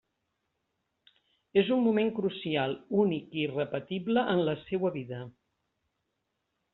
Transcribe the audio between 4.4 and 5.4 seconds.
la seua vida.